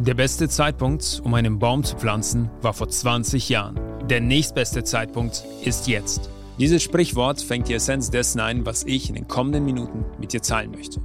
[0.00, 3.78] Der beste Zeitpunkt, um einen Baum zu pflanzen, war vor 20 Jahren.
[4.08, 6.30] Der nächstbeste Zeitpunkt ist jetzt.
[6.58, 10.40] Dieses Sprichwort fängt die Essenz dessen ein, was ich in den kommenden Minuten mit dir
[10.40, 11.02] teilen möchte.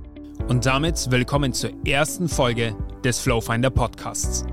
[0.48, 2.74] Und damit willkommen zur ersten Folge
[3.04, 4.46] des Flowfinder Podcasts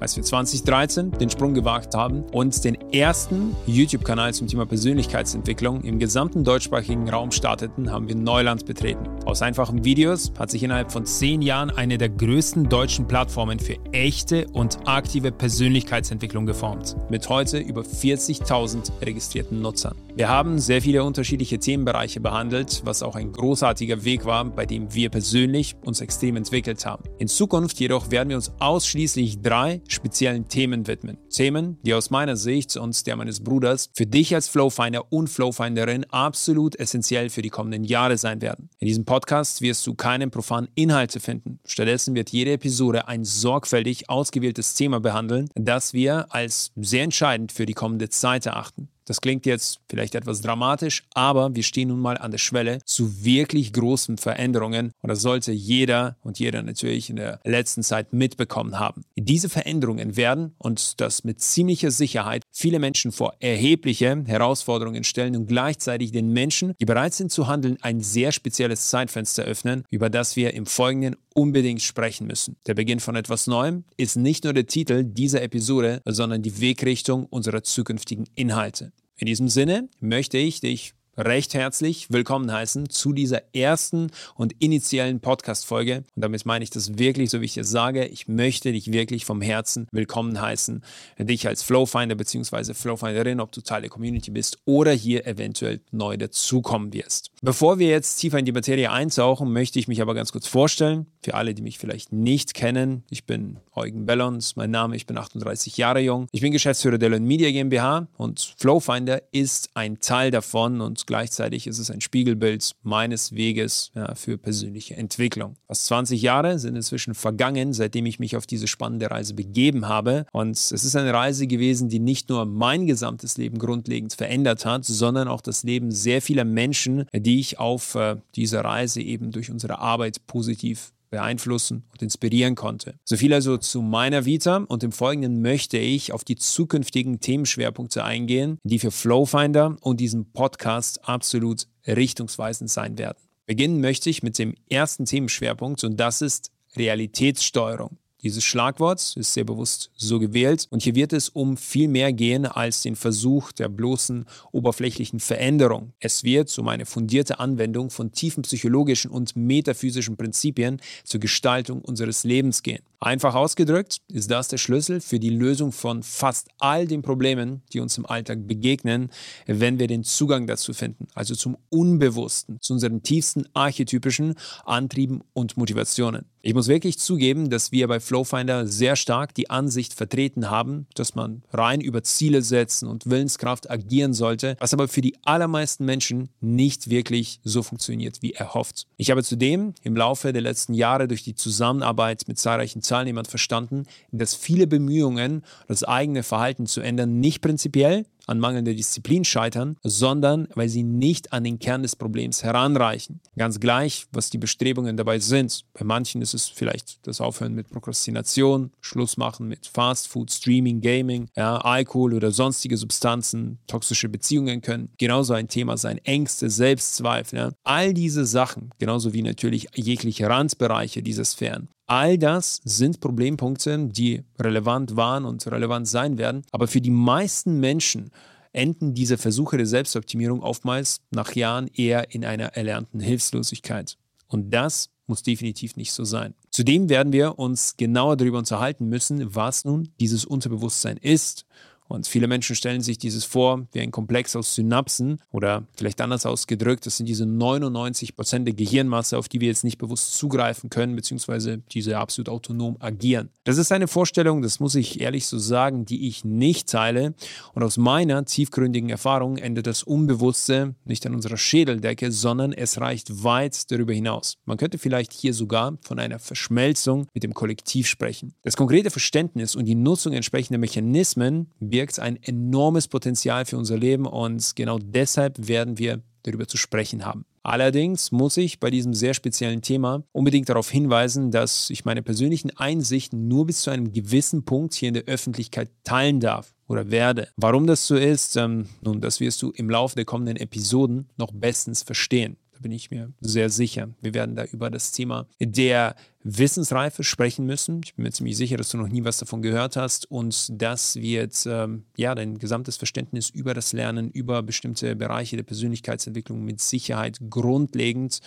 [0.00, 5.98] als wir 2013 den Sprung gewagt haben und den ersten YouTube-Kanal zum Thema Persönlichkeitsentwicklung im
[5.98, 9.08] gesamten deutschsprachigen Raum starteten, haben wir Neuland betreten.
[9.26, 13.76] Aus einfachen Videos hat sich innerhalb von zehn Jahren eine der größten deutschen Plattformen für
[13.92, 19.96] echte und aktive Persönlichkeitsentwicklung geformt, mit heute über 40.000 registrierten Nutzern.
[20.16, 24.92] Wir haben sehr viele unterschiedliche Themenbereiche behandelt, was auch ein großartiger Weg war, bei dem
[24.94, 27.04] wir persönlich uns extrem entwickelt haben.
[27.18, 31.18] In Zukunft jedoch werden wir uns ausschließlich drei speziellen Themen widmen.
[31.28, 36.04] Themen, die aus meiner Sicht und der meines Bruders für dich als Flowfinder und Flowfinderin
[36.10, 38.70] absolut essentiell für die kommenden Jahre sein werden.
[38.78, 41.60] In diesem Podcast wirst du keine profanen Inhalte finden.
[41.66, 47.66] Stattdessen wird jede Episode ein sorgfältig ausgewähltes Thema behandeln, das wir als sehr entscheidend für
[47.66, 48.88] die kommende Zeit erachten.
[49.10, 53.24] Das klingt jetzt vielleicht etwas dramatisch, aber wir stehen nun mal an der Schwelle zu
[53.24, 58.78] wirklich großen Veränderungen und das sollte jeder und jeder natürlich in der letzten Zeit mitbekommen
[58.78, 59.02] haben.
[59.16, 65.48] Diese Veränderungen werden und das mit ziemlicher Sicherheit viele Menschen vor erhebliche Herausforderungen stellen und
[65.48, 70.36] gleichzeitig den Menschen, die bereit sind zu handeln, ein sehr spezielles Zeitfenster öffnen, über das
[70.36, 72.58] wir im Folgenden unbedingt sprechen müssen.
[72.68, 77.26] Der Beginn von etwas Neuem ist nicht nur der Titel dieser Episode, sondern die Wegrichtung
[77.26, 78.92] unserer zukünftigen Inhalte.
[79.20, 85.20] In diesem Sinne möchte ich dich recht herzlich willkommen heißen zu dieser ersten und initialen
[85.20, 86.04] Podcast-Folge.
[86.16, 88.06] Und damit meine ich das wirklich, so wie ich es sage.
[88.06, 90.82] Ich möchte dich wirklich vom Herzen willkommen heißen.
[91.18, 92.72] Dich als Flowfinder bzw.
[92.72, 97.30] Flowfinderin, ob du Teil der Community bist oder hier eventuell neu dazukommen wirst.
[97.42, 101.06] Bevor wir jetzt tiefer in die Materie eintauchen, möchte ich mich aber ganz kurz vorstellen.
[101.22, 105.18] Für alle, die mich vielleicht nicht kennen, ich bin Eugen Bellons, mein Name, ich bin
[105.18, 106.28] 38 Jahre jung.
[106.32, 111.66] Ich bin Geschäftsführer der Learn Media GmbH und Flowfinder ist ein Teil davon und gleichzeitig
[111.66, 115.56] ist es ein Spiegelbild meines Weges ja, für persönliche Entwicklung.
[115.66, 120.24] Fast 20 Jahre sind inzwischen vergangen, seitdem ich mich auf diese spannende Reise begeben habe.
[120.30, 124.84] Und es ist eine Reise gewesen, die nicht nur mein gesamtes Leben grundlegend verändert hat,
[124.84, 129.50] sondern auch das Leben sehr vieler Menschen, die ich auf äh, dieser Reise eben durch
[129.50, 132.94] unsere Arbeit positiv beeinflussen und inspirieren konnte.
[133.04, 138.04] So viel also zu meiner Vita und im Folgenden möchte ich auf die zukünftigen Themenschwerpunkte
[138.04, 143.18] eingehen, die für Flowfinder und diesen Podcast absolut richtungsweisend sein werden.
[143.46, 147.98] Beginnen möchte ich mit dem ersten Themenschwerpunkt und das ist Realitätssteuerung.
[148.22, 152.44] Dieses Schlagwort ist sehr bewusst so gewählt und hier wird es um viel mehr gehen
[152.44, 155.94] als den Versuch der bloßen oberflächlichen Veränderung.
[156.00, 162.24] Es wird um eine fundierte Anwendung von tiefen psychologischen und metaphysischen Prinzipien zur Gestaltung unseres
[162.24, 162.82] Lebens gehen.
[163.02, 167.80] Einfach ausgedrückt ist das der Schlüssel für die Lösung von fast all den Problemen, die
[167.80, 169.08] uns im Alltag begegnen,
[169.46, 174.34] wenn wir den Zugang dazu finden, also zum Unbewussten, zu unseren tiefsten archetypischen
[174.66, 176.26] Antrieben und Motivationen.
[176.42, 181.14] Ich muss wirklich zugeben, dass wir bei Flowfinder sehr stark die Ansicht vertreten haben, dass
[181.14, 186.30] man rein über Ziele setzen und Willenskraft agieren sollte, was aber für die allermeisten Menschen
[186.40, 188.86] nicht wirklich so funktioniert wie erhofft.
[188.96, 193.84] Ich habe zudem im Laufe der letzten Jahre durch die Zusammenarbeit mit zahlreichen Teilnehmern verstanden,
[194.12, 200.48] dass viele Bemühungen, das eigene Verhalten zu ändern, nicht prinzipiell, an mangelnder Disziplin scheitern, sondern
[200.54, 203.20] weil sie nicht an den Kern des Problems heranreichen.
[203.36, 205.64] Ganz gleich, was die Bestrebungen dabei sind.
[205.74, 210.80] Bei manchen ist es vielleicht das Aufhören mit Prokrastination, Schluss machen mit Fast Food, Streaming,
[210.80, 217.38] Gaming, ja, Alkohol oder sonstige Substanzen, toxische Beziehungen können genauso ein Thema sein, Ängste, Selbstzweifel.
[217.38, 217.50] Ja.
[217.64, 224.22] All diese Sachen, genauso wie natürlich jegliche Randbereiche dieser Sphären, All das sind Problempunkte, die
[224.38, 226.44] relevant waren und relevant sein werden.
[226.52, 228.12] Aber für die meisten Menschen
[228.52, 233.96] enden diese Versuche der Selbstoptimierung oftmals nach Jahren eher in einer erlernten Hilflosigkeit.
[234.26, 236.34] Und das muss definitiv nicht so sein.
[236.50, 241.46] Zudem werden wir uns genauer darüber unterhalten müssen, was nun dieses Unterbewusstsein ist
[241.90, 246.24] und viele Menschen stellen sich dieses vor wie ein Komplex aus Synapsen oder vielleicht anders
[246.24, 250.70] ausgedrückt, das sind diese 99 Prozent der Gehirnmasse, auf die wir jetzt nicht bewusst zugreifen
[250.70, 253.30] können, beziehungsweise diese absolut autonom agieren.
[253.42, 257.14] Das ist eine Vorstellung, das muss ich ehrlich so sagen, die ich nicht teile.
[257.54, 263.24] Und aus meiner tiefgründigen Erfahrung endet das Unbewusste nicht an unserer Schädeldecke, sondern es reicht
[263.24, 264.36] weit darüber hinaus.
[264.44, 268.34] Man könnte vielleicht hier sogar von einer Verschmelzung mit dem Kollektiv sprechen.
[268.42, 273.78] Das konkrete Verständnis und die Nutzung entsprechender Mechanismen wird birgt ein enormes Potenzial für unser
[273.78, 277.24] Leben und genau deshalb werden wir darüber zu sprechen haben.
[277.42, 282.54] Allerdings muss ich bei diesem sehr speziellen Thema unbedingt darauf hinweisen, dass ich meine persönlichen
[282.54, 287.28] Einsichten nur bis zu einem gewissen Punkt hier in der Öffentlichkeit teilen darf oder werde.
[287.36, 291.32] Warum das so ist, ähm, nun, das wirst du im Laufe der kommenden Episoden noch
[291.32, 293.88] bestens verstehen bin ich mir sehr sicher.
[294.00, 297.80] Wir werden da über das Thema der Wissensreife sprechen müssen.
[297.84, 300.96] Ich bin mir ziemlich sicher, dass du noch nie was davon gehört hast und das
[300.96, 306.60] wird ähm, ja dein gesamtes Verständnis über das Lernen, über bestimmte Bereiche der Persönlichkeitsentwicklung mit
[306.60, 308.20] Sicherheit grundlegend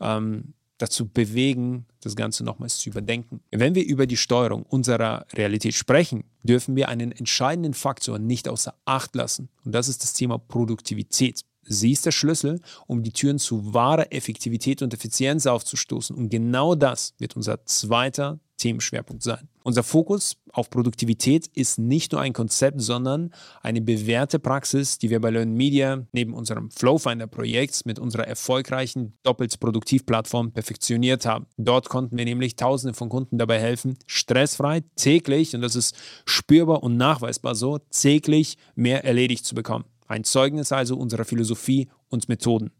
[0.00, 3.40] ähm, dazu bewegen, das Ganze nochmals zu überdenken.
[3.50, 8.74] Wenn wir über die Steuerung unserer Realität sprechen, dürfen wir einen entscheidenden Faktor nicht außer
[8.84, 9.48] Acht lassen.
[9.64, 11.42] Und das ist das Thema Produktivität.
[11.66, 16.16] Sie ist der Schlüssel, um die Türen zu wahrer Effektivität und Effizienz aufzustoßen.
[16.16, 19.48] Und genau das wird unser zweiter Themenschwerpunkt sein.
[19.62, 23.32] Unser Fokus auf Produktivität ist nicht nur ein Konzept, sondern
[23.62, 30.52] eine bewährte Praxis, die wir bei Learn Media neben unserem Flowfinder-Projekt mit unserer erfolgreichen Doppelt-Produktiv-Plattform
[30.52, 31.46] perfektioniert haben.
[31.56, 36.82] Dort konnten wir nämlich Tausende von Kunden dabei helfen, stressfrei täglich, und das ist spürbar
[36.82, 39.84] und nachweisbar so, täglich mehr erledigt zu bekommen.
[40.06, 42.70] Ein Zeugnis also unserer Philosophie und Methoden.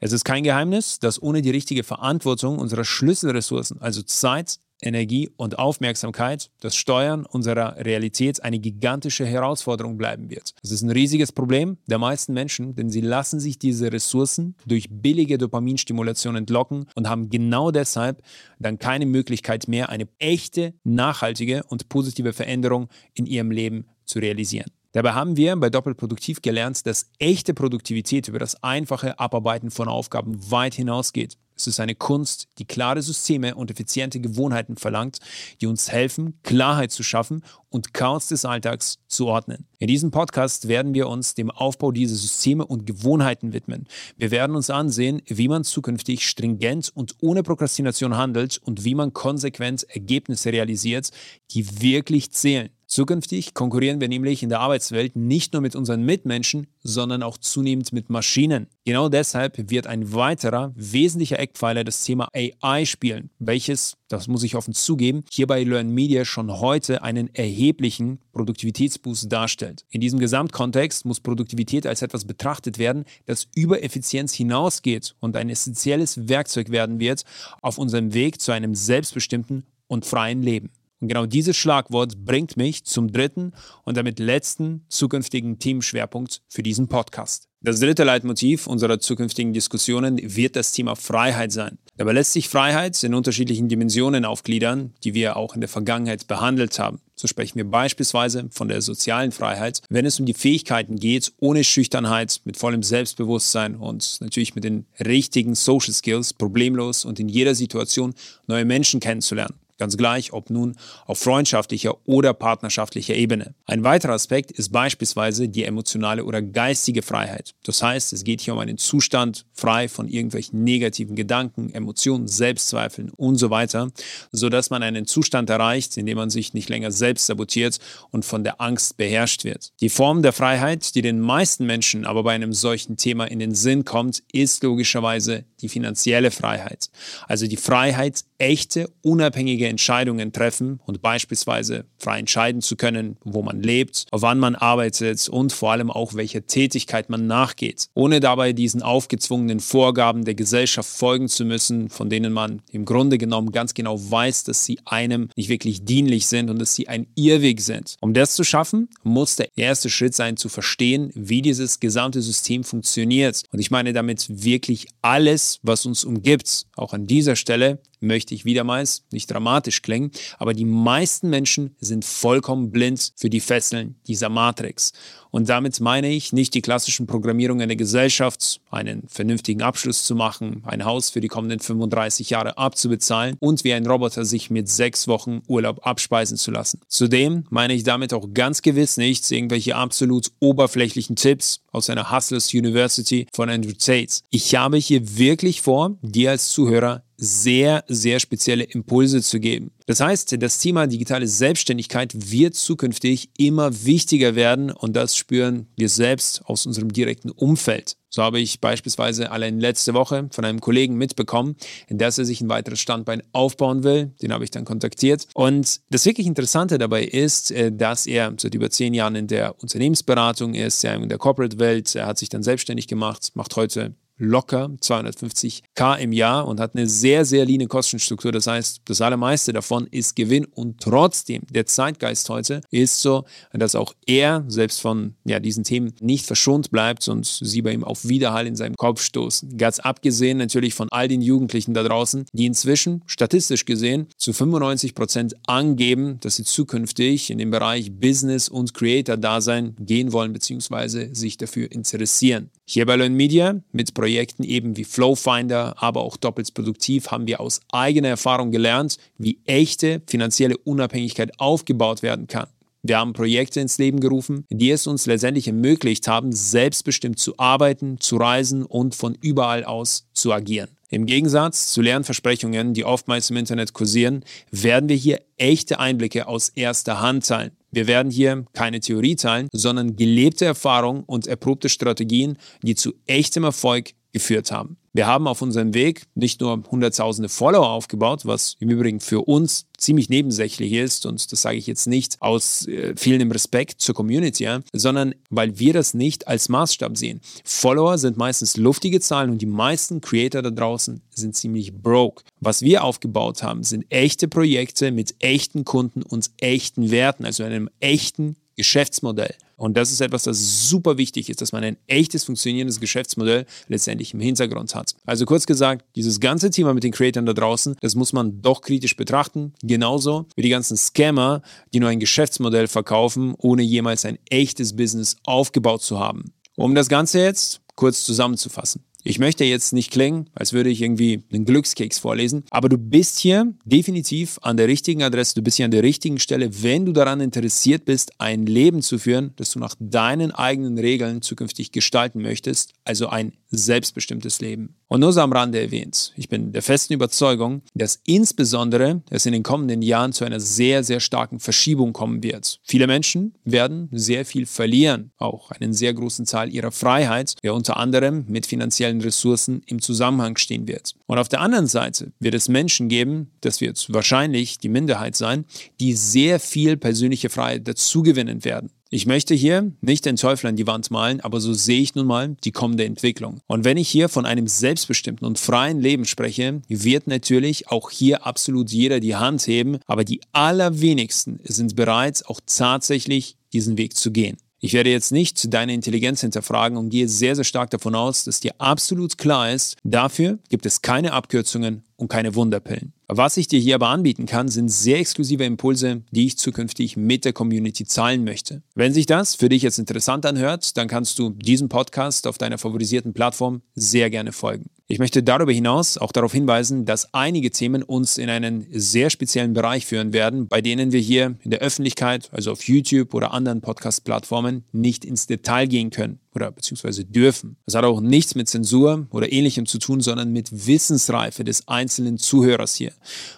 [0.00, 5.58] Es ist kein Geheimnis, dass ohne die richtige Verantwortung unserer Schlüsselressourcen, also Zeit, Energie und
[5.58, 10.54] Aufmerksamkeit, das Steuern unserer Realität eine gigantische Herausforderung bleiben wird.
[10.62, 14.88] Das ist ein riesiges Problem der meisten Menschen, denn sie lassen sich diese Ressourcen durch
[14.90, 18.22] billige Dopaminstimulation entlocken und haben genau deshalb
[18.58, 24.70] dann keine Möglichkeit mehr, eine echte, nachhaltige und positive Veränderung in ihrem Leben zu realisieren.
[24.92, 30.50] Dabei haben wir bei Doppelproduktiv gelernt, dass echte Produktivität über das einfache Abarbeiten von Aufgaben
[30.50, 31.36] weit hinausgeht.
[31.54, 35.18] Es ist eine Kunst, die klare Systeme und effiziente Gewohnheiten verlangt,
[35.60, 39.66] die uns helfen, Klarheit zu schaffen und Chaos des Alltags zu ordnen.
[39.78, 43.86] In diesem Podcast werden wir uns dem Aufbau dieser Systeme und Gewohnheiten widmen.
[44.16, 49.12] Wir werden uns ansehen, wie man zukünftig stringent und ohne Prokrastination handelt und wie man
[49.12, 51.10] konsequent Ergebnisse realisiert,
[51.50, 52.70] die wirklich zählen.
[52.90, 57.92] Zukünftig konkurrieren wir nämlich in der Arbeitswelt nicht nur mit unseren Mitmenschen, sondern auch zunehmend
[57.92, 58.66] mit Maschinen.
[58.84, 64.56] Genau deshalb wird ein weiterer wesentlicher Eckpfeiler das Thema AI spielen, welches, das muss ich
[64.56, 69.84] offen zugeben, hier bei Learn Media schon heute einen erheblichen Produktivitätsboost darstellt.
[69.90, 75.48] In diesem Gesamtkontext muss Produktivität als etwas betrachtet werden, das über Effizienz hinausgeht und ein
[75.48, 77.22] essentielles Werkzeug werden wird
[77.62, 80.70] auf unserem Weg zu einem selbstbestimmten und freien Leben.
[81.00, 83.52] Und genau dieses Schlagwort bringt mich zum dritten
[83.84, 87.48] und damit letzten zukünftigen Themenschwerpunkt für diesen Podcast.
[87.62, 91.78] Das dritte Leitmotiv unserer zukünftigen Diskussionen wird das Thema Freiheit sein.
[91.98, 96.78] Dabei lässt sich Freiheit in unterschiedlichen Dimensionen aufgliedern, die wir auch in der Vergangenheit behandelt
[96.78, 97.00] haben.
[97.14, 101.62] So sprechen wir beispielsweise von der sozialen Freiheit, wenn es um die Fähigkeiten geht, ohne
[101.62, 107.54] Schüchternheit, mit vollem Selbstbewusstsein und natürlich mit den richtigen Social Skills problemlos und in jeder
[107.54, 108.14] Situation
[108.46, 109.60] neue Menschen kennenzulernen.
[109.80, 113.54] Ganz gleich, ob nun auf freundschaftlicher oder partnerschaftlicher Ebene.
[113.64, 117.54] Ein weiterer Aspekt ist beispielsweise die emotionale oder geistige Freiheit.
[117.64, 123.08] Das heißt, es geht hier um einen Zustand frei von irgendwelchen negativen Gedanken, Emotionen, Selbstzweifeln
[123.16, 123.90] und so weiter,
[124.32, 127.78] sodass man einen Zustand erreicht, in dem man sich nicht länger selbst sabotiert
[128.10, 129.72] und von der Angst beherrscht wird.
[129.80, 133.54] Die Form der Freiheit, die den meisten Menschen aber bei einem solchen Thema in den
[133.54, 136.90] Sinn kommt, ist logischerweise die finanzielle Freiheit.
[137.28, 143.62] Also die Freiheit, echte, unabhängige Entscheidungen treffen und beispielsweise frei entscheiden zu können, wo man
[143.62, 148.82] lebt, wann man arbeitet und vor allem auch welcher Tätigkeit man nachgeht, ohne dabei diesen
[148.82, 153.98] aufgezwungenen Vorgaben der Gesellschaft folgen zu müssen, von denen man im Grunde genommen ganz genau
[153.98, 157.96] weiß, dass sie einem nicht wirklich dienlich sind und dass sie ein Irrweg sind.
[158.00, 162.64] Um das zu schaffen, muss der erste Schritt sein, zu verstehen, wie dieses gesamte System
[162.64, 163.42] funktioniert.
[163.52, 166.66] Und ich meine damit wirklich alles, was uns umgibt.
[166.76, 172.04] Auch an dieser Stelle möchte ich wiedermals nicht dramatisch klingen, aber die meisten Menschen sind
[172.04, 174.92] vollkommen blind für die Fesseln dieser Matrix.
[175.30, 180.62] Und damit meine ich nicht die klassischen Programmierungen der Gesellschaft, einen vernünftigen Abschluss zu machen,
[180.66, 185.06] ein Haus für die kommenden 35 Jahre abzubezahlen und wie ein Roboter sich mit sechs
[185.06, 186.80] Wochen Urlaub abspeisen zu lassen.
[186.88, 192.52] Zudem meine ich damit auch ganz gewiss nicht irgendwelche absolut oberflächlichen Tipps aus einer Hustlers
[192.52, 194.22] University von Andrew Tate.
[194.30, 199.72] Ich habe hier wirklich vor, dir als Zuhörer sehr, sehr spezielle Impulse zu geben.
[199.86, 205.90] Das heißt, das Thema digitale Selbstständigkeit wird zukünftig immer wichtiger werden und das spüren wir
[205.90, 207.96] selbst aus unserem direkten Umfeld.
[208.08, 211.56] So habe ich beispielsweise allein letzte Woche von einem Kollegen mitbekommen,
[211.88, 214.12] dass er sich ein weiteres Standbein aufbauen will.
[214.20, 215.28] Den habe ich dann kontaktiert.
[215.34, 219.60] Und das wirklich Interessante dabei ist, äh, dass er seit über zehn Jahren in der
[219.62, 221.94] Unternehmensberatung ist, in der Corporate-Welt.
[221.94, 226.86] Er hat sich dann selbstständig gemacht, macht heute locker 250k im Jahr und hat eine
[226.86, 228.30] sehr, sehr leane Kostenstruktur.
[228.30, 233.74] Das heißt, das allermeiste davon ist Gewinn und trotzdem, der Zeitgeist heute ist so, dass
[233.74, 238.06] auch er selbst von ja, diesen Themen nicht verschont bleibt und sie bei ihm auf
[238.06, 239.56] Widerhall in seinem Kopf stoßen.
[239.56, 244.94] Ganz abgesehen natürlich von all den Jugendlichen da draußen, die inzwischen statistisch gesehen zu 95
[244.94, 251.14] Prozent angeben, dass sie zukünftig in dem Bereich Business und Creator-Dasein gehen wollen bzw.
[251.14, 252.50] sich dafür interessieren.
[252.72, 257.40] Hier bei Learn Media mit Projekten eben wie Flowfinder, aber auch doppelt produktiv haben wir
[257.40, 262.46] aus eigener Erfahrung gelernt, wie echte finanzielle Unabhängigkeit aufgebaut werden kann.
[262.84, 267.98] Wir haben Projekte ins Leben gerufen, die es uns letztendlich ermöglicht haben, selbstbestimmt zu arbeiten,
[267.98, 270.68] zu reisen und von überall aus zu agieren.
[270.92, 276.26] Im Gegensatz zu leeren Versprechungen, die oftmals im Internet kursieren, werden wir hier echte Einblicke
[276.26, 277.52] aus erster Hand teilen.
[277.70, 283.44] Wir werden hier keine Theorie teilen, sondern gelebte Erfahrung und erprobte Strategien, die zu echtem
[283.44, 284.76] Erfolg geführt haben.
[284.92, 289.66] Wir haben auf unserem Weg nicht nur hunderttausende Follower aufgebaut, was im Übrigen für uns
[289.78, 294.44] ziemlich nebensächlich ist und das sage ich jetzt nicht aus äh, fehlendem Respekt zur Community,
[294.44, 297.20] ja, sondern weil wir das nicht als Maßstab sehen.
[297.44, 302.24] Follower sind meistens luftige Zahlen und die meisten Creator da draußen sind ziemlich broke.
[302.40, 307.70] Was wir aufgebaut haben, sind echte Projekte mit echten Kunden und echten Werten, also einem
[307.78, 309.34] echten Geschäftsmodell.
[309.56, 314.12] Und das ist etwas, das super wichtig ist, dass man ein echtes funktionierendes Geschäftsmodell letztendlich
[314.12, 314.92] im Hintergrund hat.
[315.06, 318.60] Also kurz gesagt, dieses ganze Thema mit den Creatoren da draußen, das muss man doch
[318.60, 319.54] kritisch betrachten.
[319.62, 321.40] Genauso wie die ganzen Scammer,
[321.72, 326.34] die nur ein Geschäftsmodell verkaufen, ohne jemals ein echtes Business aufgebaut zu haben.
[326.56, 328.84] Um das Ganze jetzt kurz zusammenzufassen.
[329.02, 333.18] Ich möchte jetzt nicht klingen, als würde ich irgendwie einen Glückskeks vorlesen, aber du bist
[333.18, 336.92] hier definitiv an der richtigen Adresse, du bist hier an der richtigen Stelle, wenn du
[336.92, 342.20] daran interessiert bist, ein Leben zu führen, das du nach deinen eigenen Regeln zukünftig gestalten
[342.20, 344.76] möchtest, also ein selbstbestimmtes Leben.
[344.88, 349.32] Und nur so am Rande erwähnt, ich bin der festen Überzeugung, dass insbesondere es in
[349.32, 352.60] den kommenden Jahren zu einer sehr, sehr starken Verschiebung kommen wird.
[352.64, 357.76] Viele Menschen werden sehr viel verlieren, auch einen sehr großen Teil ihrer Freiheit, der unter
[357.76, 360.94] anderem mit finanziellen Ressourcen im Zusammenhang stehen wird.
[361.06, 365.44] Und auf der anderen Seite wird es Menschen geben, das wird wahrscheinlich die Minderheit sein,
[365.80, 368.70] die sehr viel persönliche Freiheit dazugewinnen werden.
[368.92, 372.08] Ich möchte hier nicht den Teufel an die Wand malen, aber so sehe ich nun
[372.08, 373.40] mal die kommende Entwicklung.
[373.46, 378.26] Und wenn ich hier von einem selbstbestimmten und freien Leben spreche, wird natürlich auch hier
[378.26, 384.10] absolut jeder die Hand heben, aber die allerwenigsten sind bereit, auch tatsächlich diesen Weg zu
[384.10, 384.38] gehen.
[384.62, 388.40] Ich werde jetzt nicht deine Intelligenz hinterfragen und gehe sehr, sehr stark davon aus, dass
[388.40, 392.92] dir absolut klar ist, dafür gibt es keine Abkürzungen und keine Wunderpillen.
[393.08, 397.24] Was ich dir hier aber anbieten kann, sind sehr exklusive Impulse, die ich zukünftig mit
[397.24, 398.62] der Community zahlen möchte.
[398.74, 402.58] Wenn sich das für dich jetzt interessant anhört, dann kannst du diesem Podcast auf deiner
[402.58, 404.68] favorisierten Plattform sehr gerne folgen.
[404.90, 409.52] Ich möchte darüber hinaus auch darauf hinweisen, dass einige Themen uns in einen sehr speziellen
[409.52, 413.60] Bereich führen werden, bei denen wir hier in der Öffentlichkeit, also auf YouTube oder anderen
[413.60, 417.56] Podcast-Plattformen, nicht ins Detail gehen können oder beziehungsweise dürfen.
[417.66, 422.18] Das hat auch nichts mit Zensur oder ähnlichem zu tun, sondern mit Wissensreife des einzelnen
[422.18, 422.92] Zuhörers hier.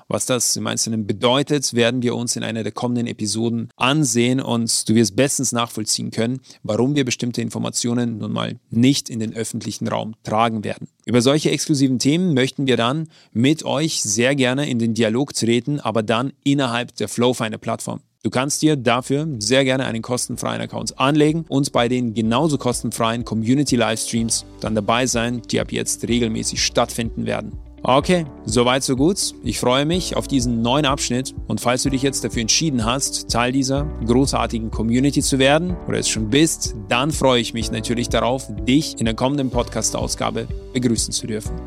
[0.09, 4.89] Was das im Einzelnen bedeutet, werden wir uns in einer der kommenden Episoden ansehen und
[4.89, 9.89] du wirst bestens nachvollziehen können, warum wir bestimmte Informationen nun mal nicht in den öffentlichen
[9.89, 10.89] Raum tragen werden.
[11.05, 15.81] Über solche exklusiven Themen möchten wir dann mit euch sehr gerne in den Dialog treten,
[15.81, 18.01] aber dann innerhalb der Flowfinder-Plattform.
[18.25, 23.25] Du kannst dir dafür sehr gerne einen kostenfreien Account anlegen und bei den genauso kostenfreien
[23.25, 27.59] Community Livestreams dann dabei sein, die ab jetzt regelmäßig stattfinden werden.
[27.83, 29.35] Okay, soweit so gut.
[29.43, 33.29] Ich freue mich auf diesen neuen Abschnitt und falls du dich jetzt dafür entschieden hast,
[33.29, 38.09] Teil dieser großartigen Community zu werden oder es schon bist, dann freue ich mich natürlich
[38.09, 41.61] darauf, dich in der kommenden Podcast-Ausgabe begrüßen zu dürfen.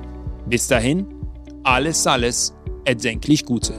[0.48, 1.06] Bis dahin,
[1.64, 2.54] alles, alles
[2.86, 3.74] erdenklich Gute.